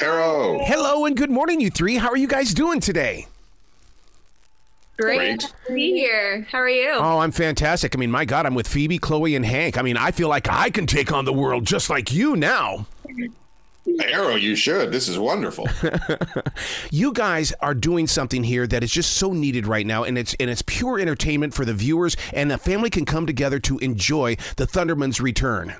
[0.00, 0.58] Arroe.
[0.64, 1.96] Hello and good morning, you three.
[1.96, 3.26] How are you guys doing today?
[4.96, 5.40] Great, Great.
[5.66, 6.46] to be here.
[6.50, 6.90] How are you?
[6.92, 7.96] Oh, I'm fantastic.
[7.96, 9.76] I mean, my God, I'm with Phoebe, Chloe, and Hank.
[9.76, 12.86] I mean, I feel like I can take on the world just like you now.
[14.02, 14.90] Arroe, you should.
[14.92, 15.68] This is wonderful.
[16.90, 20.34] You guys are doing something here that is just so needed right now, and it's
[20.34, 24.36] and it's pure entertainment for the viewers, and the family can come together to enjoy
[24.56, 25.74] the Thundermans return.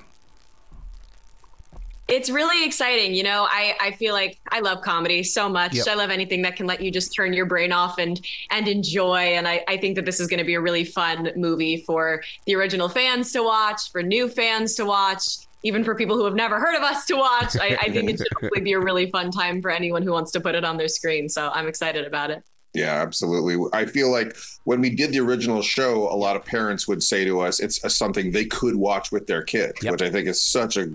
[2.15, 3.13] It's really exciting.
[3.13, 5.73] You know, I, I feel like I love comedy so much.
[5.73, 5.87] Yep.
[5.87, 8.19] I love anything that can let you just turn your brain off and
[8.51, 9.17] and enjoy.
[9.35, 12.23] And I, I think that this is going to be a really fun movie for
[12.45, 15.23] the original fans to watch, for new fans to watch,
[15.63, 17.57] even for people who have never heard of us to watch.
[17.59, 20.31] I, I think it should hopefully be a really fun time for anyone who wants
[20.33, 21.27] to put it on their screen.
[21.27, 22.43] So I'm excited about it.
[22.73, 23.57] Yeah, absolutely.
[23.73, 24.35] I feel like
[24.65, 27.83] when we did the original show, a lot of parents would say to us, it's
[27.83, 29.91] uh, something they could watch with their kids, Yep.
[29.93, 30.89] which I think is such a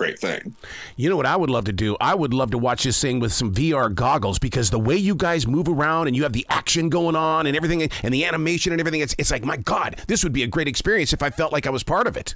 [0.00, 0.54] great thing.
[0.96, 1.94] You know what I would love to do?
[2.00, 5.14] I would love to watch this thing with some VR goggles because the way you
[5.14, 8.72] guys move around and you have the action going on and everything and the animation
[8.72, 11.28] and everything, it's, it's like, my God, this would be a great experience if I
[11.28, 12.34] felt like I was part of it.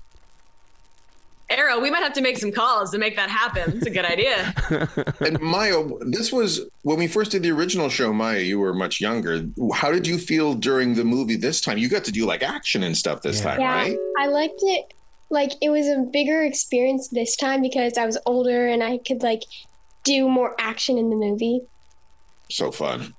[1.48, 3.76] Arroe, we might have to make some calls to make that happen.
[3.78, 4.52] It's a good idea.
[5.20, 9.00] And Maya, this was when we first did the original show, Maya, you were much
[9.00, 9.46] younger.
[9.72, 11.78] How did you feel during the movie this time?
[11.78, 13.44] You got to do like action and stuff this Yeah.
[13.44, 13.96] time, Yeah, right?
[14.20, 14.92] I liked it.
[15.30, 19.22] Like it was a bigger experience this time because I was older and I could
[19.22, 19.42] like
[20.04, 21.62] do more action in the movie.
[22.50, 23.14] So fun.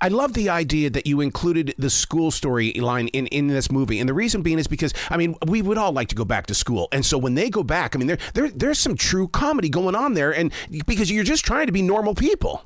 [0.00, 4.00] I love the idea that you included the school storyline in, in this movie.
[4.00, 6.46] And the reason being is because, I mean, we would all like to go back
[6.46, 6.88] to school.
[6.92, 9.94] And so when they go back, I mean, there, there there's some true comedy going
[9.94, 10.34] on there.
[10.34, 10.52] And
[10.86, 12.64] because you're just trying to be normal people.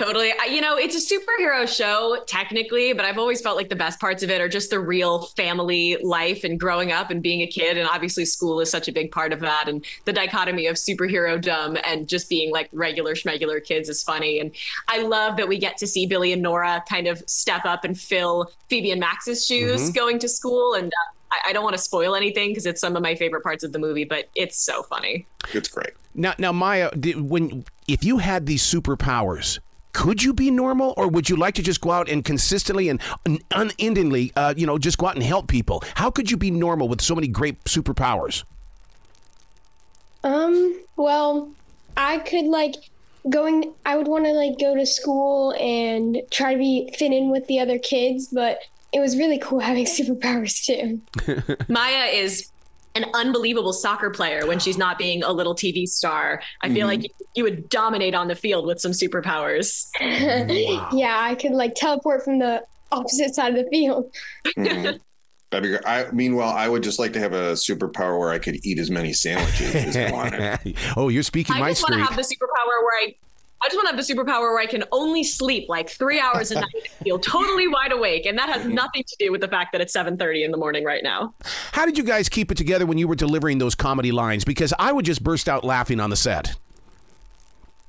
[0.00, 0.32] Totally.
[0.32, 4.00] I, you know, it's a superhero show technically, but I've always felt like the best
[4.00, 7.46] parts of it are just the real family life and growing up and being a
[7.46, 7.76] kid.
[7.76, 9.68] And obviously, school is such a big part of that.
[9.68, 14.40] And the dichotomy of superhero dumb and just being like regular schmegular kids is funny.
[14.40, 14.52] And
[14.88, 18.00] I love that we get to see Billy and Nora kind of step up and
[18.00, 20.72] fill Phoebe and Max's shoes going to school.
[20.72, 23.42] And uh, I, I don't want to spoil anything because it's some of my favorite
[23.42, 25.26] parts of the movie, but it's so funny.
[25.52, 25.90] It's great.
[26.14, 29.58] Now, now, Maya, did, when if you had these superpowers,
[29.92, 33.00] could you be normal, or would you like to just go out and consistently and
[33.50, 35.82] unendingly, uh, you know, just go out and help people?
[35.94, 38.44] How could you be normal with so many great superpowers?
[40.22, 41.50] Um, well,
[41.96, 42.74] I could like
[43.28, 47.30] going I would want to like go to school and try to be fit in
[47.30, 48.60] with the other kids, but
[48.92, 51.00] it was really cool having superpowers too.
[51.68, 52.50] Maya is
[52.94, 56.42] an unbelievable soccer player when she's not being a little TV star.
[56.62, 59.86] I feel like you, you would dominate on the field with some superpowers.
[60.00, 62.62] yeah, I could like teleport from the
[62.92, 64.12] opposite side of the field.
[64.56, 64.98] Mhm.
[65.50, 65.84] That'd be great.
[65.84, 68.88] I, meanwhile, I would just like to have a superpower where I could eat as
[68.88, 70.76] many sandwiches as I wanted.
[70.96, 73.14] oh, you're speaking I my just want to have the superpower where I.
[73.62, 76.50] I just want to have the superpower where I can only sleep like three hours
[76.50, 78.74] a night and feel totally wide awake, and that has mm-hmm.
[78.74, 81.34] nothing to do with the fact that it's seven thirty in the morning right now.
[81.72, 84.44] How did you guys keep it together when you were delivering those comedy lines?
[84.44, 86.56] Because I would just burst out laughing on the set.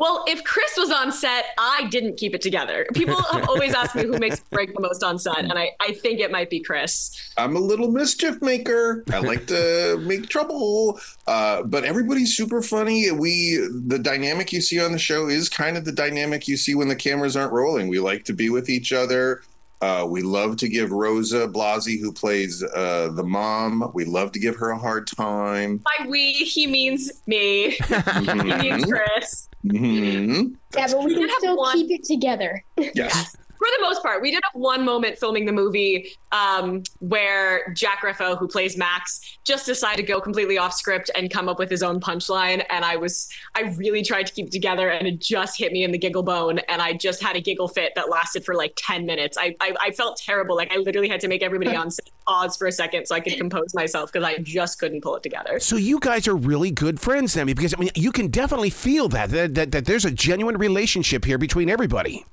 [0.01, 2.87] Well, if Chris was on set, I didn't keep it together.
[2.95, 5.73] People have always asked me who makes me break the most on set, and I,
[5.79, 7.15] I think it might be Chris.
[7.37, 9.03] I'm a little mischief maker.
[9.13, 10.99] I like to make trouble.
[11.27, 13.11] Uh, but everybody's super funny.
[13.11, 16.73] We the dynamic you see on the show is kind of the dynamic you see
[16.73, 17.87] when the cameras aren't rolling.
[17.87, 19.43] We like to be with each other.
[19.81, 24.39] Uh, we love to give Rosa Blasi, who plays uh, the mom, we love to
[24.39, 25.77] give her a hard time.
[25.77, 27.71] By we, he means me.
[28.19, 29.49] he means Chris.
[29.65, 30.55] Mhm.
[30.75, 32.63] yeah, but we can still one- keep it together.
[32.95, 33.35] Yes.
[33.61, 38.01] For the most part, we did have one moment filming the movie um, where Jack
[38.01, 41.69] Griffo, who plays Max, just decided to go completely off script and come up with
[41.69, 42.65] his own punchline.
[42.71, 45.83] And I was, I really tried to keep it together, and it just hit me
[45.83, 46.57] in the giggle bone.
[46.69, 49.37] And I just had a giggle fit that lasted for like ten minutes.
[49.39, 50.55] I, I, I felt terrible.
[50.55, 51.91] Like I literally had to make everybody on
[52.25, 55.21] pause for a second so I could compose myself because I just couldn't pull it
[55.21, 55.59] together.
[55.59, 59.07] So you guys are really good friends then, because I mean, you can definitely feel
[59.09, 62.25] that that, that that there's a genuine relationship here between everybody.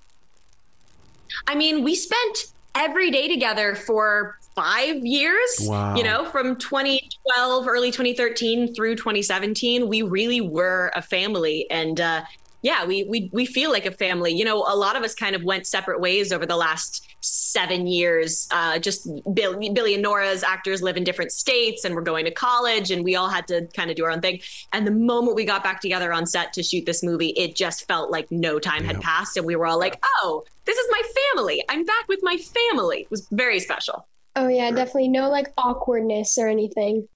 [1.48, 5.56] I mean, we spent every day together for five years.
[5.62, 5.96] Wow.
[5.96, 11.66] You know, from 2012, early 2013 through 2017, we really were a family.
[11.70, 12.22] And uh,
[12.62, 14.32] yeah, we, we we feel like a family.
[14.32, 17.86] You know, a lot of us kind of went separate ways over the last seven
[17.86, 18.48] years.
[18.50, 22.30] Uh, just Bill, Billy and Nora's actors live in different states, and we're going to
[22.32, 24.40] college, and we all had to kind of do our own thing.
[24.72, 27.86] And the moment we got back together on set to shoot this movie, it just
[27.86, 31.02] felt like no time had passed, and we were all like, "Oh, this is my
[31.34, 31.64] family.
[31.68, 34.06] I'm back with my family." It was very special.
[34.34, 37.08] Oh yeah, definitely no like awkwardness or anything.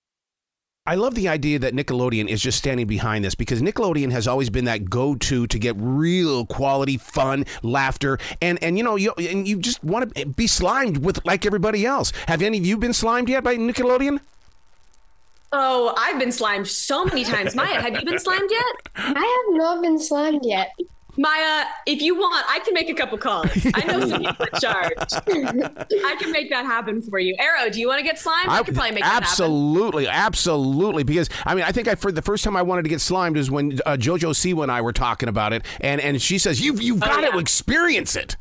[0.85, 4.51] I love the idea that Nickelodeon is just standing behind this because Nickelodeon has always
[4.51, 9.47] been that go-to to get real quality fun, laughter, and and you know you and
[9.47, 12.13] you just want to be slimed with like everybody else.
[12.27, 14.19] Have any of you been slimed yet by Nickelodeon?
[15.53, 17.55] Oh, I've been slimed so many times.
[17.55, 18.93] Maya, have you been slimed yet?
[18.97, 20.73] I have not been slimed yet.
[21.17, 23.47] Maya, if you want, I can make a couple calls.
[23.75, 24.93] I know some people in charge.
[24.99, 27.37] I can make that happen for you.
[27.39, 28.49] Arroe, do you want to get slimed?
[28.49, 29.21] I, I could probably make that call.
[29.21, 31.05] absolutely, absolutely.
[31.05, 33.37] Because I mean, I think I for the first time I wanted to get slimed
[33.37, 36.61] is when uh, JoJo Siwa and I were talking about it, and and she says
[36.61, 37.31] you've you've oh, got yeah.
[37.31, 38.37] to experience it.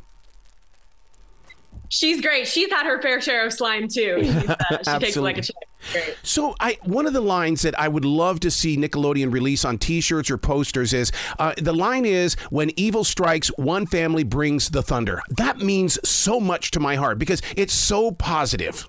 [1.90, 2.48] She's great.
[2.48, 4.16] She's had her fair share of slime too.
[4.48, 5.56] Uh, she takes it like a check.
[5.90, 6.16] Great.
[6.22, 9.78] So, I one of the lines that I would love to see Nickelodeon release on
[9.78, 14.82] T-shirts or posters is uh, the line is "When evil strikes, one family brings the
[14.82, 18.88] thunder." That means so much to my heart because it's so positive.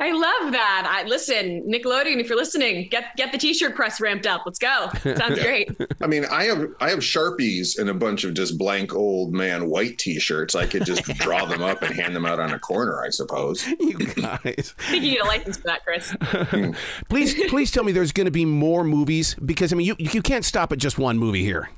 [0.00, 0.86] I love that.
[0.90, 4.42] I listen, Nickelodeon, if you're listening, get get the t-shirt press ramped up.
[4.44, 4.90] Let's go.
[5.14, 5.70] Sounds great.
[6.00, 9.70] I mean, I have I have Sharpies and a bunch of just blank old man
[9.70, 10.56] white t-shirts.
[10.56, 13.64] I could just draw them up and hand them out on a corner, I suppose.
[13.84, 14.74] You guys.
[14.78, 16.10] I think you need a license for that, Chris.
[16.22, 16.70] Hmm.
[17.10, 20.22] please please tell me there's going to be more movies because I mean you you
[20.22, 21.68] can't stop at just one movie here.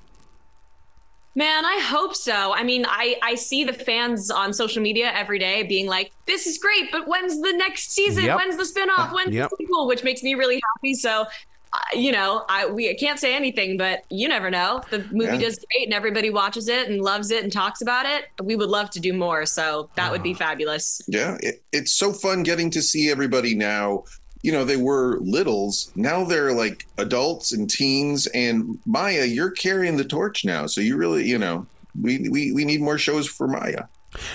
[1.37, 2.55] Man, I hope so.
[2.55, 6.47] I mean, I, I see the fans on social media every day being like, this
[6.47, 8.25] is great, but when's the next season?
[8.25, 8.39] Yep.
[8.39, 9.13] When's the spinoff?
[9.13, 9.51] When's yep.
[9.51, 9.87] the sequel?
[9.87, 10.95] Which makes me really happy.
[10.95, 11.27] So,
[11.75, 14.81] uh, you know, I we can't say anything, but you never know.
[14.89, 15.39] The movie yeah.
[15.39, 18.29] does great and everybody watches it and loves it and talks about it.
[18.43, 19.45] We would love to do more.
[19.45, 20.39] So that would be ah.
[20.39, 21.03] fabulous.
[21.07, 21.37] Yeah.
[21.41, 24.05] It, it's so fun getting to see everybody now
[24.43, 25.93] you know they were littles.
[25.97, 28.27] Now they're like adults and teens.
[28.29, 30.67] And maya you're carrying the torch now.
[30.67, 31.67] So you really you know
[32.01, 33.85] we we, we need more shows for maya.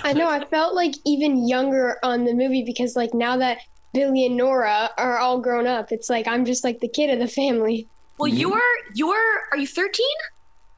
[0.03, 0.29] I know.
[0.29, 3.59] I felt like even younger on the movie because like now that
[3.93, 7.19] billy and nora are all grown up it's like i'm just like the kid of
[7.19, 7.87] the family.
[8.17, 8.39] Well mm-hmm.
[8.39, 8.61] you're
[8.93, 10.05] you're are you 13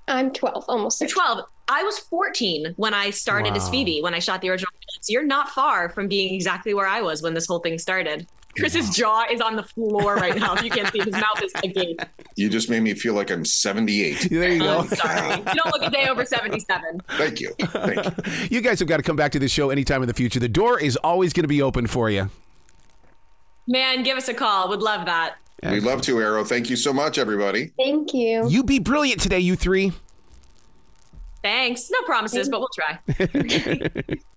[0.08, 3.58] i'm 12 almost you're 12 I was 14 when I started wow.
[3.58, 4.72] as Phoebe, when I shot the original.
[5.02, 8.28] So you're not far from being exactly where I was when this whole thing started.
[8.58, 10.54] Chris's jaw is on the floor right now.
[10.54, 12.00] If you can't see, his mouth is agape.
[12.36, 14.28] You just made me feel like I'm 78.
[14.30, 14.80] There you go.
[14.80, 15.38] I'm sorry.
[15.38, 17.02] You don't look a day over 77.
[17.18, 17.54] Thank you.
[17.60, 18.48] Thank you.
[18.50, 20.40] You guys have got to come back to the show anytime in the future.
[20.40, 22.30] The door is always going to be open for you.
[23.68, 24.70] Man, give us a call.
[24.70, 25.36] Would love that.
[25.64, 26.44] We'd love to, Arroe.
[26.44, 27.72] Thank you so much, everybody.
[27.78, 28.48] Thank you.
[28.50, 29.94] You be brilliant today, you three.
[31.42, 31.90] Thanks.
[31.90, 33.00] No promises, but we'll try.